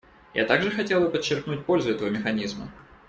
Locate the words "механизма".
2.09-2.71